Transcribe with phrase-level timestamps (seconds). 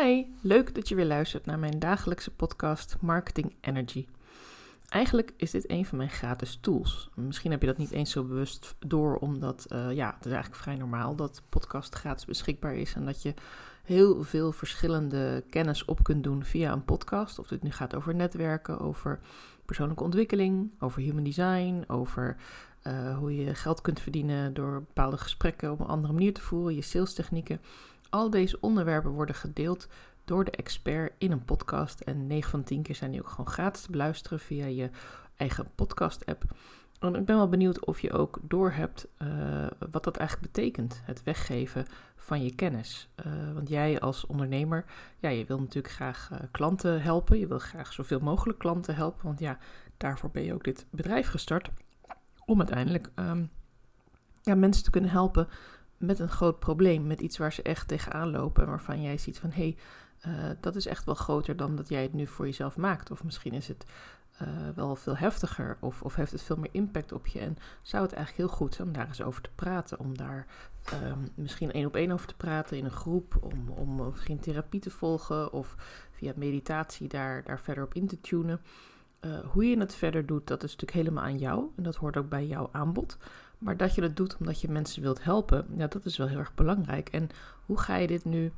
[0.00, 4.06] Hi, leuk dat je weer luistert naar mijn dagelijkse podcast Marketing Energy.
[4.88, 7.10] Eigenlijk is dit een van mijn gratis tools.
[7.14, 10.62] Misschien heb je dat niet eens zo bewust door, omdat uh, ja, het is eigenlijk
[10.62, 13.34] vrij normaal dat podcast gratis beschikbaar is en dat je
[13.82, 17.38] heel veel verschillende kennis op kunt doen via een podcast.
[17.38, 19.20] Of dit nu gaat over netwerken, over
[19.64, 22.36] persoonlijke ontwikkeling, over human design, over
[22.86, 26.74] uh, hoe je geld kunt verdienen door bepaalde gesprekken op een andere manier te voeren,
[26.74, 27.60] je sales technieken.
[28.14, 29.88] Al deze onderwerpen worden gedeeld
[30.24, 32.00] door de expert in een podcast.
[32.00, 34.90] En 9 van 10 keer zijn die ook gewoon gratis te beluisteren via je
[35.36, 36.44] eigen podcast-app.
[36.98, 41.22] En ik ben wel benieuwd of je ook doorhebt uh, wat dat eigenlijk betekent, het
[41.22, 41.86] weggeven
[42.16, 43.08] van je kennis.
[43.26, 44.84] Uh, want jij als ondernemer,
[45.18, 47.38] ja, je wil natuurlijk graag uh, klanten helpen.
[47.38, 49.58] Je wil graag zoveel mogelijk klanten helpen, want ja,
[49.96, 51.70] daarvoor ben je ook dit bedrijf gestart.
[52.44, 53.50] Om uiteindelijk um,
[54.42, 55.48] ja, mensen te kunnen helpen
[56.06, 59.38] met een groot probleem, met iets waar ze echt tegenaan lopen en waarvan jij ziet
[59.38, 59.76] van hé, hey,
[60.26, 63.10] uh, dat is echt wel groter dan dat jij het nu voor jezelf maakt.
[63.10, 63.84] Of misschien is het
[64.42, 67.38] uh, wel veel heftiger of, of heeft het veel meer impact op je.
[67.38, 70.46] En zou het eigenlijk heel goed zijn om daar eens over te praten, om daar
[70.92, 74.80] um, misschien één op één over te praten in een groep, om, om misschien therapie
[74.80, 75.74] te volgen of
[76.10, 78.60] via meditatie daar, daar verder op in te tunen.
[79.20, 82.16] Uh, hoe je het verder doet, dat is natuurlijk helemaal aan jou en dat hoort
[82.16, 83.16] ook bij jouw aanbod.
[83.64, 86.38] Maar dat je het doet omdat je mensen wilt helpen, ja, dat is wel heel
[86.38, 87.08] erg belangrijk.
[87.08, 87.28] En
[87.66, 88.52] hoe ga je dit nu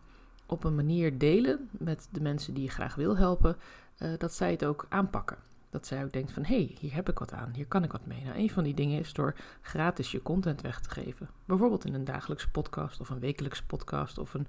[0.47, 3.57] op een manier delen met de mensen die je graag wil helpen,
[3.99, 5.37] uh, dat zij het ook aanpakken?
[5.71, 7.93] Dat zij ook denkt van, hé, hey, hier heb ik wat aan, hier kan ik
[7.93, 8.25] wat mee.
[8.25, 11.29] Nou, een van die dingen is door gratis je content weg te geven.
[11.45, 14.47] Bijvoorbeeld in een dagelijkse podcast of een wekelijkse podcast of een,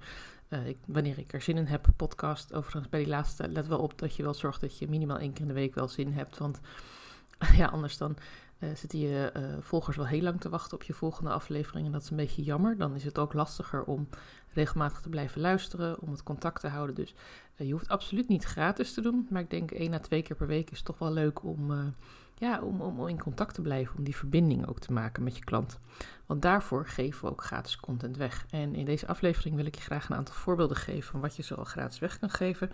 [0.66, 2.54] ik, wanneer ik er zin in heb, podcast.
[2.54, 5.32] Overigens bij die laatste, let wel op dat je wel zorgt dat je minimaal één
[5.32, 6.60] keer in de week wel zin hebt, want
[7.56, 8.16] ja, anders dan
[8.58, 11.86] uh, zitten je uh, volgers wel heel lang te wachten op je volgende aflevering.
[11.86, 12.76] En dat is een beetje jammer.
[12.76, 14.08] Dan is het ook lastiger om
[14.52, 16.94] regelmatig te blijven luisteren, om het contact te houden.
[16.94, 17.14] Dus
[17.56, 19.26] uh, je hoeft absoluut niet gratis te doen.
[19.30, 21.94] Maar ik denk één à twee keer per week is toch wel leuk om,
[22.34, 23.96] ja, om, om in contact te blijven.
[23.96, 25.78] Om die verbinding ook te maken met je klant.
[26.26, 28.46] Want daarvoor geven we ook gratis content weg.
[28.50, 31.42] En in deze aflevering wil ik je graag een aantal voorbeelden geven van wat je
[31.42, 32.70] zo al gratis weg kan geven.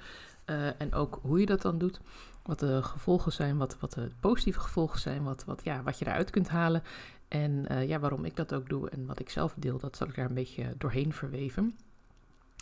[0.78, 2.00] en ook hoe je dat dan doet
[2.44, 6.06] wat de gevolgen zijn, wat, wat de positieve gevolgen zijn, wat, wat, ja, wat je
[6.06, 6.82] eruit kunt halen.
[7.28, 10.08] En uh, ja, waarom ik dat ook doe en wat ik zelf deel, dat zal
[10.08, 11.78] ik daar een beetje doorheen verweven.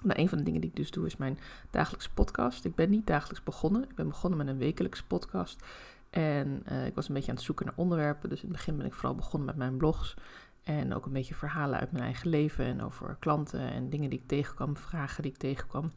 [0.03, 1.39] Nou, een van de dingen die ik dus doe is mijn
[1.71, 2.65] dagelijkse podcast.
[2.65, 3.83] Ik ben niet dagelijks begonnen.
[3.83, 5.65] Ik ben begonnen met een wekelijkse podcast.
[6.11, 8.29] En uh, ik was een beetje aan het zoeken naar onderwerpen.
[8.29, 10.15] Dus in het begin ben ik vooral begonnen met mijn blogs.
[10.63, 14.19] En ook een beetje verhalen uit mijn eigen leven en over klanten en dingen die
[14.19, 15.93] ik tegenkwam, vragen die ik tegenkwam.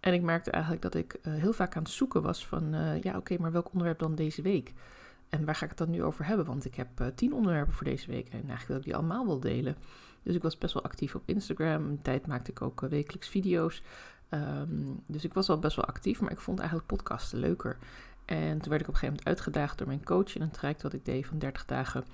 [0.00, 3.02] En ik merkte eigenlijk dat ik uh, heel vaak aan het zoeken was van, uh,
[3.02, 4.72] ja oké, maar welk onderwerp dan deze week?
[5.28, 6.46] En waar ga ik het dan nu over hebben?
[6.46, 9.26] Want ik heb uh, tien onderwerpen voor deze week en eigenlijk wil ik die allemaal
[9.26, 9.76] wel delen.
[10.22, 11.88] Dus ik was best wel actief op Instagram.
[11.88, 13.82] Een tijd maakte ik ook wekelijks video's.
[14.30, 17.78] Um, dus ik was al best wel actief, maar ik vond eigenlijk podcasten leuker.
[18.24, 20.82] En toen werd ik op een gegeven moment uitgedaagd door mijn coach in een traject
[20.82, 22.04] wat ik deed van 30 dagen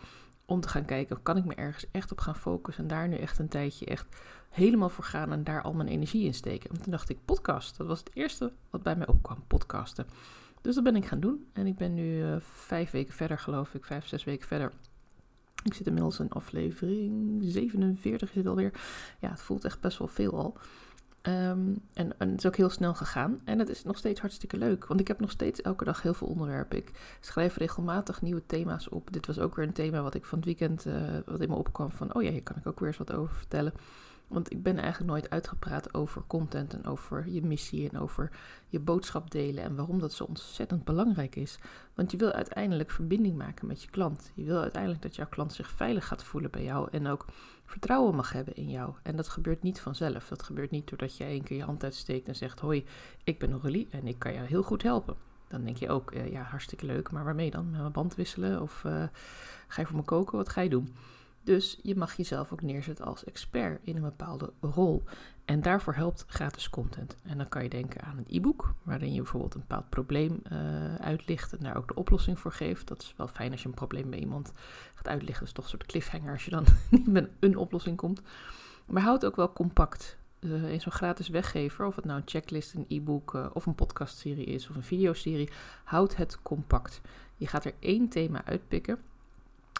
[0.52, 3.16] om te gaan kijken, kan ik me ergens echt op gaan focussen en daar nu
[3.16, 4.06] echt een tijdje echt
[4.50, 6.70] helemaal voor gaan en daar al mijn energie in steken.
[6.70, 10.06] En toen dacht ik, podcast, dat was het eerste wat bij mij opkwam, podcasten.
[10.60, 13.74] Dus dat ben ik gaan doen en ik ben nu uh, vijf weken verder, geloof
[13.74, 14.72] ik, vijf, zes weken verder.
[15.64, 18.72] Ik zit inmiddels in aflevering 47 is het alweer.
[19.20, 20.56] Ja, het voelt echt best wel veel al.
[21.28, 23.40] Um, en, het is ook heel snel gegaan.
[23.44, 24.86] En het is nog steeds hartstikke leuk.
[24.86, 26.78] Want ik heb nog steeds elke dag heel veel onderwerpen.
[26.78, 29.12] Ik schrijf regelmatig nieuwe thema's op.
[29.12, 30.94] Dit was ook weer een thema wat ik van het weekend uh,
[31.26, 31.90] wat in me opkwam.
[31.90, 33.72] Van oh ja, hier kan ik ook weer eens wat over vertellen.
[34.26, 38.30] Want ik ben eigenlijk nooit uitgepraat over content en over je missie en over
[38.68, 41.58] je boodschap delen en waarom dat zo ontzettend belangrijk is.
[41.94, 44.32] Want je wil uiteindelijk verbinding maken met je klant.
[44.34, 47.26] Je wil uiteindelijk dat jouw klant zich veilig gaat voelen bij jou en ook
[47.72, 48.94] vertrouwen mag hebben in jou.
[49.02, 50.28] En dat gebeurt niet vanzelf.
[50.28, 52.84] Dat gebeurt niet doordat je één keer je hand uitsteekt en zegt: Hoi,
[53.24, 55.16] ik ben Aurélie en ik kan jou heel goed helpen.
[55.48, 57.70] Dan denk je ook: uh, Ja, hartstikke leuk, maar waarmee dan?
[57.70, 59.04] Met mijn band wisselen of uh,
[59.68, 60.36] ga je voor me koken?
[60.36, 60.94] Wat ga je doen?
[61.44, 65.02] Dus je mag jezelf ook neerzetten als expert in een bepaalde rol.
[65.44, 67.16] En daarvoor helpt gratis content.
[67.22, 70.94] En dan kan je denken aan een e-book, waarin je bijvoorbeeld een bepaald probleem uh,
[70.94, 72.88] uitlicht en daar ook de oplossing voor geeft.
[72.88, 74.52] Dat is wel fijn als je een probleem bij iemand
[74.94, 75.38] gaat uitlichten.
[75.38, 78.22] Dat is toch een soort cliffhanger als je dan niet met een oplossing komt.
[78.86, 80.20] Maar houd ook wel compact.
[80.40, 83.74] Uh, in zo'n gratis weggever, of het nou een checklist, een e-book uh, of een
[83.74, 85.50] podcastserie is of een videoserie,
[85.84, 87.00] houd het compact.
[87.36, 88.98] Je gaat er één thema uitpikken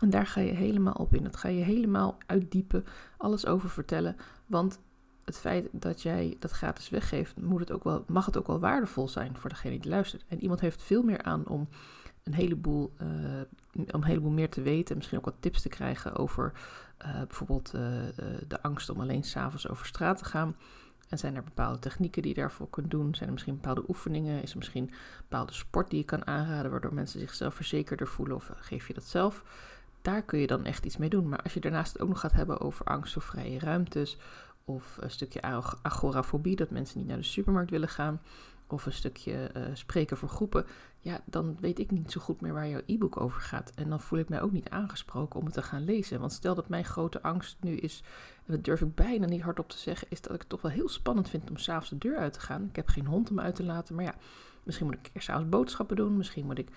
[0.02, 1.22] en daar ga je helemaal op in.
[1.22, 2.84] Dat ga je helemaal uitdiepen,
[3.16, 4.16] alles over vertellen.
[4.46, 4.80] Want
[5.24, 8.60] het feit dat jij dat gratis weggeeft, moet het ook wel, mag het ook wel
[8.60, 10.24] waardevol zijn voor degene die luistert.
[10.28, 11.68] En iemand heeft veel meer aan om
[12.22, 13.08] een heleboel, uh,
[13.72, 14.96] om een heleboel meer te weten.
[14.96, 16.52] Misschien ook wat tips te krijgen over
[17.04, 17.80] uh, bijvoorbeeld uh,
[18.48, 20.56] de angst om alleen s'avonds over straat te gaan.
[21.08, 23.14] En zijn er bepaalde technieken die je daarvoor kunt doen?
[23.14, 24.42] Zijn er misschien bepaalde oefeningen?
[24.42, 24.94] Is er misschien een
[25.28, 28.36] bepaalde sport die je kan aanraden, waardoor mensen zichzelf verzekerder voelen?
[28.36, 29.44] Of geef je dat zelf?
[30.02, 31.28] Daar kun je dan echt iets mee doen.
[31.28, 34.16] Maar als je daarnaast ook nog gaat hebben over angst voor vrije ruimtes,
[34.64, 35.42] of een stukje
[35.82, 38.20] agorafobie, dat mensen niet naar de supermarkt willen gaan,
[38.66, 40.66] of een stukje uh, spreken voor groepen,
[40.98, 43.72] ja, dan weet ik niet zo goed meer waar jouw e-book over gaat.
[43.74, 46.20] En dan voel ik mij ook niet aangesproken om het te gaan lezen.
[46.20, 48.02] Want stel dat mijn grote angst nu is,
[48.46, 50.70] en dat durf ik bijna niet hardop te zeggen, is dat ik het toch wel
[50.70, 52.64] heel spannend vind om s'avonds de deur uit te gaan.
[52.68, 54.14] Ik heb geen hond om uit te laten, maar ja,
[54.62, 56.68] misschien moet ik s'avonds boodschappen doen, misschien moet ik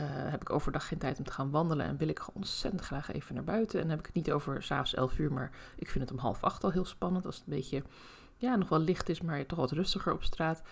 [0.00, 3.12] uh, heb ik overdag geen tijd om te gaan wandelen en wil ik ontzettend graag
[3.12, 3.74] even naar buiten.
[3.80, 6.18] En dan heb ik het niet over s'avonds 11 uur, maar ik vind het om
[6.18, 7.26] half acht al heel spannend.
[7.26, 7.82] Als het een beetje,
[8.36, 10.62] ja, nog wel licht is, maar toch wat rustiger op straat.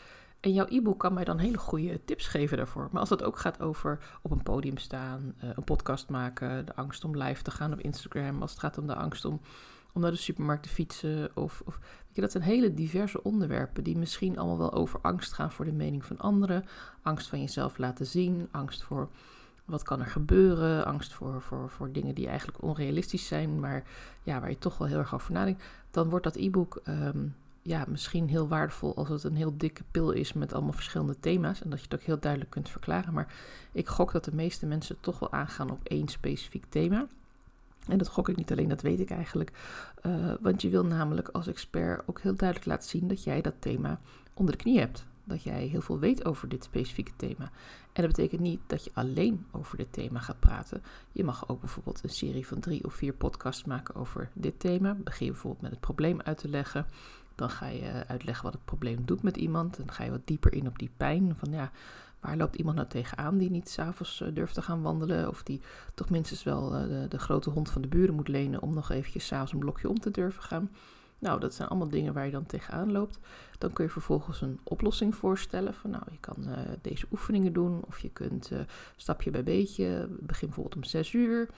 [0.41, 2.88] En jouw e-book kan mij dan hele goede tips geven daarvoor.
[2.91, 6.75] Maar als het ook gaat over op een podium staan, uh, een podcast maken, de
[6.75, 9.41] angst om live te gaan op Instagram, als het gaat om de angst om,
[9.94, 13.85] om naar de supermarkt te fietsen, of, of weet je, dat zijn hele diverse onderwerpen
[13.85, 16.64] die misschien allemaal wel over angst gaan voor de mening van anderen,
[17.02, 19.08] angst van jezelf laten zien, angst voor
[19.64, 23.85] wat kan er gebeuren, angst voor, voor, voor dingen die eigenlijk onrealistisch zijn, maar
[24.23, 27.85] ja, waar je toch wel heel erg over nadenkt, dan wordt dat e-book um, ja,
[27.88, 31.62] misschien heel waardevol als het een heel dikke pil is met allemaal verschillende thema's.
[31.62, 33.12] En dat je het ook heel duidelijk kunt verklaren.
[33.14, 33.35] Maar
[33.73, 37.06] ik gok dat de meeste mensen toch wel aangaan op één specifiek thema.
[37.88, 39.52] En dat gok ik niet alleen, dat weet ik eigenlijk.
[40.06, 43.54] Uh, want je wil namelijk als expert ook heel duidelijk laten zien dat jij dat
[43.58, 44.00] thema
[44.34, 45.06] onder de knie hebt.
[45.25, 47.50] Dat jij heel veel weet over dit specifieke thema.
[47.92, 50.82] En dat betekent niet dat je alleen over dit thema gaat praten.
[51.12, 54.94] Je mag ook bijvoorbeeld een serie van drie of vier podcasts maken over dit thema.
[54.94, 56.87] Begin bijvoorbeeld met het probleem uit te leggen.
[57.34, 59.76] Dan ga je uitleggen wat het probleem doet met iemand.
[59.76, 61.37] Dan ga je wat dieper in op die pijn.
[61.37, 61.70] Van ja,
[62.25, 65.29] waar loopt iemand nou tegenaan die niet s'avonds uh, durft te gaan wandelen?
[65.29, 65.61] Of die
[65.94, 68.91] toch minstens wel uh, de, de, grote hond van de buren moet lenen om nog
[68.91, 70.71] eventjes s'avonds een blokje om te durven gaan.
[71.19, 73.19] Nou, dat zijn allemaal dingen waar je dan tegenaan loopt.
[73.59, 75.75] Dan kun je vervolgens een oplossing voorstellen.
[75.75, 77.82] Van nou, je kan uh, deze oefeningen doen.
[77.87, 78.50] Of je kunt
[78.97, 80.09] stapje bij beetje.
[80.21, 81.49] Begin bijvoorbeeld om 6 uur.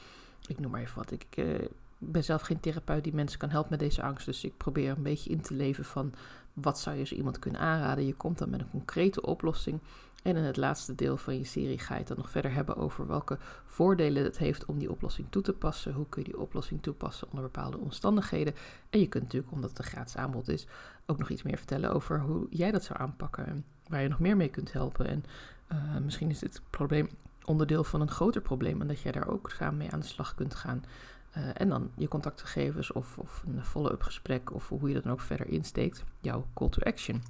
[0.46, 1.10] Ik noem maar even wat.
[1.10, 1.68] Ik, ik
[1.98, 4.26] ben zelf geen therapeut die mensen kan helpen met deze angst.
[4.26, 6.12] Dus ik probeer een beetje in te leven van
[6.52, 8.06] wat zou je zo iemand kunnen aanraden.
[8.06, 9.80] Je komt dan met een concrete oplossing.
[10.26, 12.76] En in het laatste deel van je serie ga je het dan nog verder hebben
[12.76, 15.92] over welke voordelen het heeft om die oplossing toe te passen.
[15.92, 18.54] Hoe kun je die oplossing toepassen onder bepaalde omstandigheden.
[18.90, 20.66] En je kunt natuurlijk, omdat het een gratis aanbod is,
[21.06, 23.46] ook nog iets meer vertellen over hoe jij dat zou aanpakken.
[23.46, 25.06] En waar je nog meer mee kunt helpen.
[25.06, 25.24] En
[25.72, 27.08] uh, misschien is dit probleem
[27.44, 28.80] onderdeel van een groter probleem.
[28.80, 30.84] En dat jij daar ook samen mee aan de slag kunt gaan.
[31.36, 35.12] Uh, en dan je contactgegevens of, of een follow-up gesprek of hoe je dat dan
[35.12, 37.22] ook verder insteekt, jouw call to action.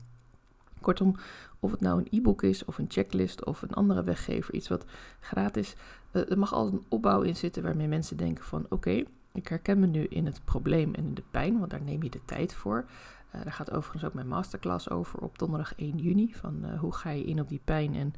[0.86, 1.16] Kortom,
[1.60, 4.84] of het nou een e-book is of een checklist of een andere weggever, iets wat
[5.20, 5.76] gratis,
[6.12, 9.02] uh, er mag altijd een opbouw in zitten waarmee mensen denken van oké,
[9.32, 12.10] ik herken me nu in het probleem en in de pijn, want daar neem je
[12.10, 12.84] de tijd voor.
[13.34, 16.34] Uh, daar gaat overigens ook mijn masterclass over op donderdag 1 juni.
[16.34, 18.14] Van uh, hoe ga je in op die pijn en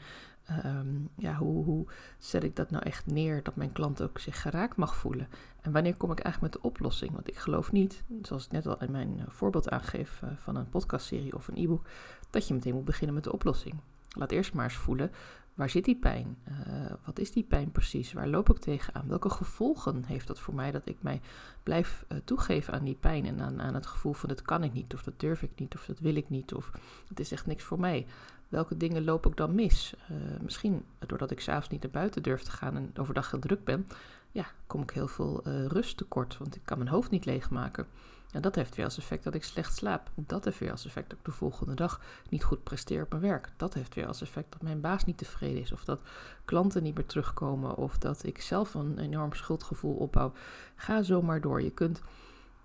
[0.65, 1.87] um, ja, hoe, hoe
[2.19, 5.29] zet ik dat nou echt neer dat mijn klant ook zich geraakt mag voelen?
[5.61, 7.13] En wanneer kom ik eigenlijk met de oplossing?
[7.13, 11.35] Want ik geloof niet, zoals ik net al in mijn voorbeeld aangeef van een podcastserie
[11.35, 11.87] of een e-book,
[12.31, 13.75] dat je meteen moet beginnen met de oplossing.
[14.09, 15.11] Laat eerst maar eens voelen,
[15.59, 16.37] waar zit die pijn?
[16.49, 18.13] Uh, wat is die pijn precies?
[18.13, 19.09] Waar loop ik tegenaan?
[19.09, 21.21] Welke gevolgen heeft dat voor mij dat ik mij
[21.63, 24.73] blijf uh, toegeven aan die pijn en aan, aan het gevoel van dat kan ik
[24.73, 26.73] niet, of dat durf ik niet, of dat wil ik niet, of
[27.09, 28.07] het is echt niks voor mij?
[28.49, 29.95] welke dingen loop ik dan mis?
[30.11, 33.65] Uh, misschien doordat ik s'avonds niet naar buiten durf te gaan en overdag heel druk
[33.65, 33.87] ben,
[34.31, 37.87] ja, kom ik heel veel rust tekort, want ik kan mijn hoofd niet leegmaken.
[38.33, 40.11] En dat heeft weer als effect dat ik slecht slaap.
[40.15, 43.23] Dat heeft weer als effect dat ik de volgende dag niet goed presteer op mijn
[43.23, 43.53] werk.
[43.57, 45.73] Dat heeft weer als effect dat mijn baas niet tevreden is.
[45.73, 46.01] Of dat
[46.45, 47.77] klanten niet meer terugkomen.
[47.77, 50.33] Of dat ik zelf een enorm schuldgevoel opbouw.
[50.77, 51.63] Ga zo maar door.
[51.63, 52.03] Je kunt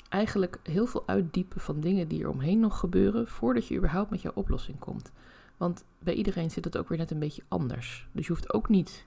[0.09, 3.27] eigenlijk heel veel uitdiepen van dingen die er omheen nog gebeuren.
[3.27, 5.11] voordat je überhaupt met jouw oplossing komt.
[5.57, 8.07] Want bij iedereen zit het ook weer net een beetje anders.
[8.11, 9.05] Dus je hoeft ook niet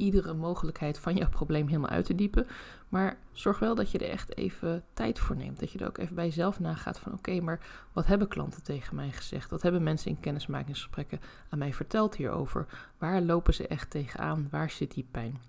[0.00, 2.46] iedere mogelijkheid van jouw probleem helemaal uit te diepen.
[2.88, 5.60] Maar zorg wel dat je er echt even tijd voor neemt.
[5.60, 7.60] Dat je er ook even bij jezelf nagaat van oké, maar
[7.92, 9.50] wat hebben klanten tegen mij gezegd?
[9.50, 12.66] Wat hebben mensen in kennismakingsgesprekken aan mij verteld hierover?
[12.98, 14.48] Waar lopen ze echt tegenaan?
[14.50, 15.40] Waar zit die pijn?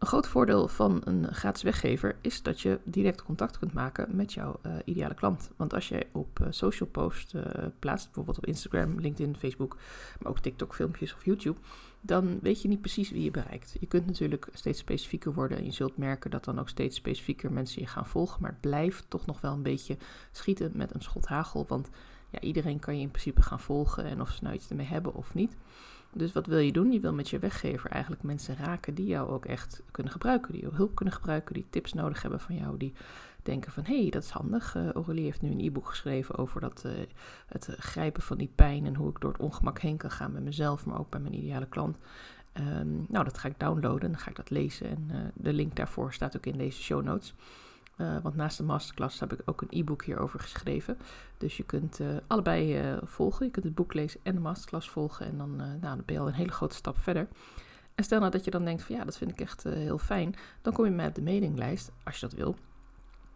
[0.00, 4.32] Een groot voordeel van een gratis weggever is dat je direct contact kunt maken met
[4.32, 5.50] jouw uh, ideale klant.
[5.56, 7.42] Want als jij op uh, social post uh,
[7.78, 9.76] plaatst, bijvoorbeeld op Instagram, LinkedIn, Facebook,
[10.20, 11.58] maar ook TikTok filmpjes of YouTube,
[12.00, 13.76] dan weet je niet precies wie je bereikt.
[13.80, 17.52] Je kunt natuurlijk steeds specifieker worden en je zult merken dat dan ook steeds specifieker
[17.52, 19.96] mensen je gaan volgen, maar het blijft toch nog wel een beetje
[20.32, 21.88] schieten met een schot hagel, want
[22.30, 25.14] ja, iedereen kan je in principe gaan volgen en of ze nou iets ermee hebben
[25.14, 25.56] of niet.
[26.12, 26.92] Dus wat wil je doen?
[26.92, 30.60] Je wil met je weggever eigenlijk mensen raken die jou ook echt kunnen gebruiken, die
[30.60, 32.92] jouw hulp kunnen gebruiken, die tips nodig hebben van jou, die
[33.42, 33.84] denken van...
[33.84, 34.74] hé, hey, dat is handig.
[34.74, 36.92] Uh, Aurélie heeft nu een e-book geschreven over dat, uh,
[37.46, 38.86] het grijpen van die pijn...
[38.86, 41.34] en hoe ik door het ongemak heen kan gaan met mezelf, maar ook bij mijn
[41.34, 41.96] ideale klant.
[42.54, 44.86] Um, nou, dat ga ik downloaden, dan ga ik dat lezen.
[44.86, 47.34] En de link daarvoor staat ook in deze show notes...
[48.00, 50.98] Uh, want naast de masterclass heb ik ook een e-book hierover geschreven.
[51.38, 53.46] Dus je kunt uh, allebei uh, volgen.
[53.46, 55.26] Je kunt het boek lezen en de masterclass volgen.
[55.26, 57.28] En dan, nou, dan ben je al een hele grote stap verder.
[57.94, 60.34] En stel nou dat je dan denkt van ja, dat vind ik echt heel fijn.
[60.62, 62.56] Dan kom je mij op de mailinglijst, als je dat wil.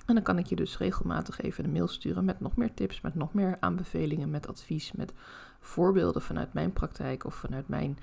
[0.07, 3.01] En dan kan ik je dus regelmatig even een mail sturen met nog meer tips,
[3.01, 5.13] met nog meer aanbevelingen, met advies, met
[5.61, 7.99] voorbeelden vanuit mijn praktijk of vanuit mijn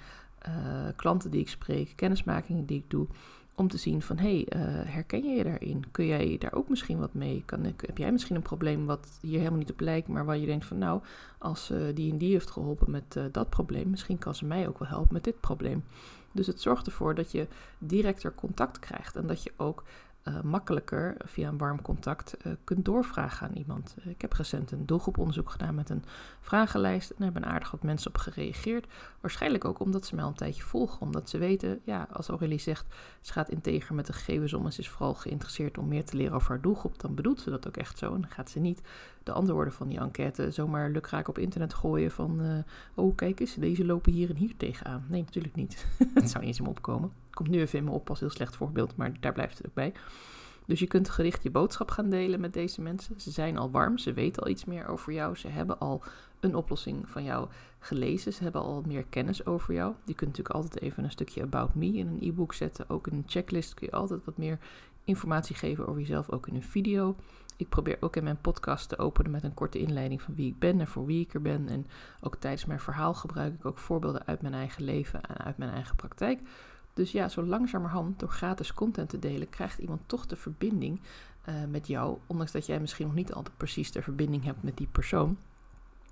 [0.96, 3.08] klanten die ik spreek, kennismakingen die ik doe
[3.56, 5.84] om te zien van, hé, hey, uh, herken je je daarin?
[5.92, 7.44] Kun jij daar ook misschien wat mee?
[7.46, 10.46] Kan, heb jij misschien een probleem wat hier helemaal niet op lijkt, maar waar je
[10.46, 11.02] denkt van, nou,
[11.38, 14.68] als uh, die en die heeft geholpen met uh, dat probleem, misschien kan ze mij
[14.68, 15.84] ook wel helpen met dit probleem.
[16.32, 19.84] Dus het zorgt ervoor dat je directer contact krijgt en dat je ook
[20.28, 23.96] uh, makkelijker via een warm contact uh, kunt doorvragen aan iemand.
[24.00, 26.04] Uh, ik heb recent een doelgroeponderzoek gedaan met een
[26.40, 28.88] vragenlijst en daar hebben aardig wat mensen op gereageerd.
[29.22, 32.60] Waarschijnlijk ook omdat ze mij al een tijdje volgen, omdat ze weten, ja, als Aurélie
[32.60, 32.86] zegt,
[33.22, 36.16] ze gaat integer met de gegevens om en ze is vooral geïnteresseerd om meer te
[36.16, 38.14] leren over haar doelgroep, dan bedoelt ze dat ook echt zo.
[38.14, 38.82] En dan gaat ze niet
[39.24, 42.64] de antwoorden van die enquête zomaar lukraak op internet gooien van,
[42.96, 45.06] oh kijk eens, deze lopen hier en hier tegenaan.
[45.10, 45.86] Nee, natuurlijk niet.
[46.14, 48.30] Het zou niet eens in me opkomen komt nu even in me op als heel
[48.30, 49.94] slecht voorbeeld, maar daar blijft het ook bij.
[50.66, 53.22] Dus je kunt gericht je boodschap gaan delen met deze mensen.
[53.22, 55.36] Ze zijn al warm, ze weten al iets meer over jou.
[55.36, 56.04] Ze hebben al
[56.40, 57.48] een oplossing van jou
[57.80, 58.34] gelezen.
[58.34, 59.94] Ze hebben al meer kennis over jou.
[60.06, 62.90] Je kunt natuurlijk altijd even een stukje About Me in een e-book zetten.
[62.90, 64.60] Ook in een checklist kun je altijd wat meer
[65.04, 67.16] informatie geven over jezelf, ook in een video.
[67.58, 70.60] Ik probeer ook in mijn podcast te openen met een korte inleiding van wie ik
[70.60, 71.68] ben en voor wie ik er ben.
[71.68, 71.88] En
[72.22, 75.72] ook tijdens mijn verhaal gebruik ik ook voorbeelden uit mijn eigen leven en uit mijn
[75.72, 76.40] eigen praktijk.
[76.94, 81.02] Dus ja, zo langzamerhand, door gratis content te delen, krijgt iemand toch de verbinding
[81.50, 82.18] uh, met jou.
[82.28, 85.38] Ondanks dat jij misschien nog niet altijd precies de verbinding hebt met die persoon.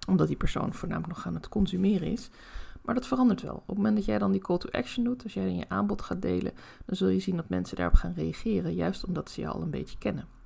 [0.08, 2.30] Omdat die persoon voornamelijk nog aan het consumeren is.
[2.82, 3.56] Maar dat verandert wel.
[3.56, 5.70] Op het moment dat jij dan die call to action doet, als jij dan je
[5.70, 6.54] aanbod gaat delen,
[6.86, 8.74] dan zul je zien dat mensen daarop gaan reageren.
[8.74, 10.39] Juist omdat ze je al een beetje kennen.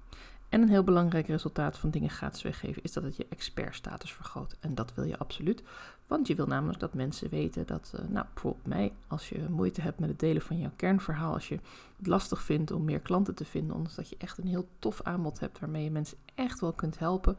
[0.53, 4.55] En een heel belangrijk resultaat van dingen gratis weggeven is dat het je expertstatus vergroot.
[4.59, 5.63] En dat wil je absoluut,
[6.07, 9.81] want je wil namelijk dat mensen weten dat, uh, nou bijvoorbeeld mij, als je moeite
[9.81, 11.59] hebt met het delen van jouw kernverhaal, als je
[11.97, 15.01] het lastig vindt om meer klanten te vinden, omdat dat je echt een heel tof
[15.01, 17.37] aanbod hebt waarmee je mensen echt wel kunt helpen.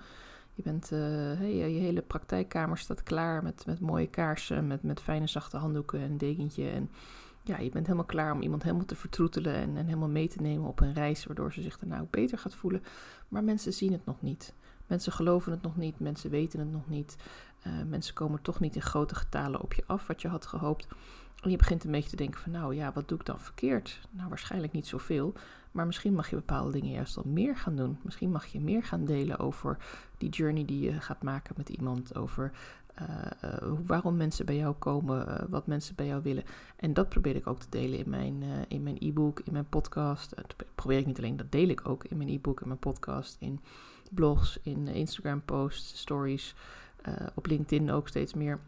[0.54, 5.26] Je, bent, hey, je hele praktijkkamer staat klaar met, met mooie kaarsen, met, met fijne
[5.26, 6.90] zachte handdoeken en dekentje en
[7.44, 10.42] ja, je bent helemaal klaar om iemand helemaal te vertroetelen en, en helemaal mee te
[10.42, 12.82] nemen op een reis, waardoor ze zich daarna ook beter gaat voelen.
[13.28, 14.54] Maar mensen zien het nog niet.
[14.86, 17.16] Mensen geloven het nog niet, mensen weten het nog niet.
[17.66, 20.86] Uh, mensen komen toch niet in grote getalen op je af wat je had gehoopt.
[21.42, 24.00] En je begint een beetje te denken van nou ja, wat doe ik dan verkeerd?
[24.10, 25.32] Nou, waarschijnlijk niet zoveel.
[25.70, 27.98] Maar misschien mag je bepaalde dingen juist al meer gaan doen.
[28.02, 29.76] Misschien mag je meer gaan delen over
[30.18, 32.16] die journey die je gaat maken met iemand.
[32.16, 32.52] Over
[33.00, 36.44] uh, waarom mensen bij jou komen, uh, wat mensen bij jou willen.
[36.76, 40.36] En dat probeer ik ook te delen in mijn, in mijn e-book, in mijn podcast.
[40.36, 43.36] Dat probeer ik niet alleen, dat deel ik ook in mijn e-book, in mijn podcast,
[43.38, 43.60] in
[44.10, 46.54] blogs, in Instagram posts, stories,
[47.34, 48.60] op LinkedIn ook steeds meer.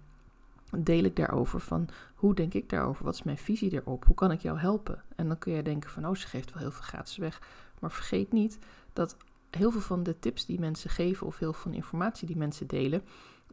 [0.78, 4.30] Deel ik daarover van hoe denk ik daarover, wat is mijn visie erop, hoe kan
[4.30, 5.02] ik jou helpen?
[5.16, 7.40] En dan kun je denken van, oh ze geeft wel heel veel gratis weg.
[7.80, 8.59] Maar vergeet niet
[8.92, 9.16] dat
[9.50, 13.02] heel veel van de tips die mensen geven of heel veel informatie die mensen delen,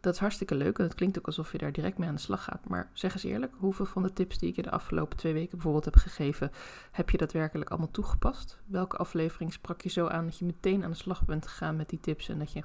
[0.03, 2.21] dat is hartstikke leuk en het klinkt ook alsof je daar direct mee aan de
[2.21, 2.67] slag gaat.
[2.67, 5.51] Maar zeg eens eerlijk, hoeveel van de tips die ik je de afgelopen twee weken
[5.51, 6.51] bijvoorbeeld heb gegeven,
[6.91, 8.59] heb je daadwerkelijk allemaal toegepast?
[8.65, 11.89] Welke aflevering sprak je zo aan dat je meteen aan de slag bent gegaan met
[11.89, 12.63] die tips en dat je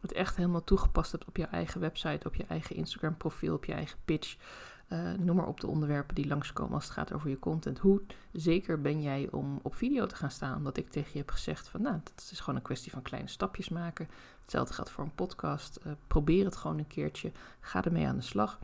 [0.00, 3.64] het echt helemaal toegepast hebt op je eigen website, op je eigen Instagram profiel, op
[3.64, 4.36] je eigen pitch?
[4.88, 7.78] Uh, noem maar op de onderwerpen die langskomen als het gaat over je content.
[7.78, 10.56] Hoe zeker ben jij om op video te gaan staan?
[10.56, 13.28] Omdat ik tegen je heb gezegd van nou, het is gewoon een kwestie van kleine
[13.28, 14.08] stapjes maken.
[14.42, 15.80] Hetzelfde gaat voor een podcast.
[15.86, 17.32] Uh, probeer het gewoon een keertje.
[17.60, 18.58] Ga ermee aan de slag.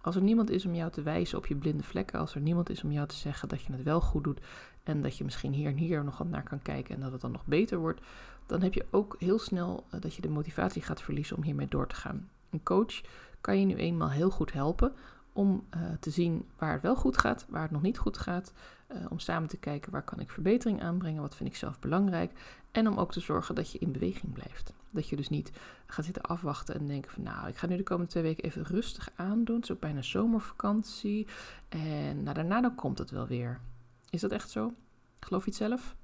[0.00, 2.70] Als er niemand is om jou te wijzen op je blinde vlekken, als er niemand
[2.70, 4.40] is om jou te zeggen dat je het wel goed doet
[4.82, 7.20] en dat je misschien hier en hier nog wat naar kan kijken en dat het
[7.20, 8.00] dan nog beter wordt,
[8.46, 11.68] dan heb je ook heel snel uh, dat je de motivatie gaat verliezen om hiermee
[11.68, 12.28] door te gaan.
[12.50, 13.00] Een coach
[13.40, 14.92] kan je nu eenmaal heel goed helpen
[15.32, 18.52] om uh, te zien waar het wel goed gaat, waar het nog niet goed gaat.
[18.88, 22.32] Uh, om samen te kijken waar kan ik verbetering aanbrengen, wat vind ik zelf belangrijk.
[22.70, 24.72] En om ook te zorgen dat je in beweging blijft.
[24.90, 25.52] Dat je dus niet
[25.86, 28.62] gaat zitten afwachten en denken van nou, ik ga nu de komende twee weken even
[28.62, 29.56] rustig aandoen.
[29.56, 31.26] Het is ook bijna zomervakantie.
[31.68, 33.60] En nou, daarna dan komt het wel weer.
[34.10, 34.74] Is dat echt zo?
[35.20, 35.96] Geloof je het zelf?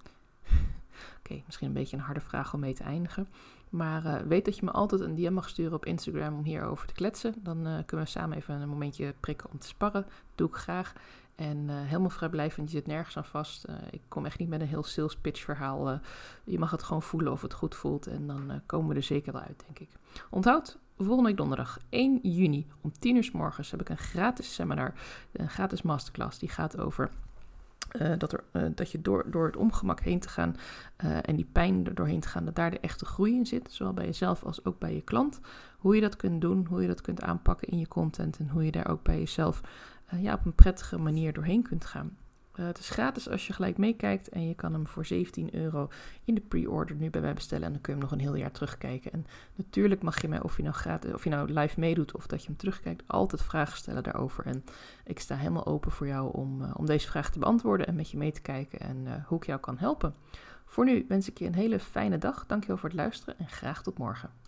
[1.18, 3.28] Oké, misschien een beetje een harde vraag om mee te eindigen.
[3.70, 6.86] Maar uh, weet dat je me altijd een DM mag sturen op Instagram om hierover
[6.86, 7.34] te kletsen.
[7.38, 10.02] Dan uh, kunnen we samen even een momentje prikken om te sparren.
[10.02, 10.92] Dat doe ik graag.
[11.34, 13.66] En uh, helemaal vrijblijvend, je zit nergens aan vast.
[13.90, 16.00] Ik kom echt niet met een heel sales pitch verhaal.
[16.44, 18.06] Je mag het gewoon voelen of het goed voelt.
[18.06, 19.88] En dan komen we er zeker wel uit, denk ik.
[20.30, 24.54] Onthoud, volgende week donderdag 1 juni om 10 uur s morgens heb ik een gratis
[24.54, 24.92] seminar.
[25.32, 26.38] Een gratis masterclass.
[26.38, 27.10] Die gaat over
[27.92, 30.56] uh, dat, er, uh, dat je door, door het ongemak heen te gaan
[31.04, 33.72] uh, en die pijn er doorheen te gaan, dat daar de echte groei in zit,
[33.72, 35.40] zowel bij jezelf als ook bij je klant.
[35.78, 38.64] Hoe je dat kunt doen, hoe je dat kunt aanpakken in je content en hoe
[38.64, 39.60] je daar ook bij jezelf
[40.20, 42.16] ja, op een prettige manier doorheen kunt gaan.
[42.58, 45.88] Uh, het is gratis als je gelijk meekijkt en je kan hem voor 17 euro
[46.24, 47.64] in de pre-order nu bij mij bestellen.
[47.64, 49.12] En dan kun je hem nog een heel jaar terugkijken.
[49.12, 52.26] En natuurlijk mag je mij, of je nou, gratis, of je nou live meedoet of
[52.26, 54.46] dat je hem terugkijkt, altijd vragen stellen daarover.
[54.46, 54.64] En
[55.04, 58.10] ik sta helemaal open voor jou om, uh, om deze vraag te beantwoorden en met
[58.10, 60.14] je mee te kijken en uh, hoe ik jou kan helpen.
[60.64, 62.46] Voor nu wens ik je een hele fijne dag.
[62.46, 64.45] Dankjewel voor het luisteren en graag tot morgen.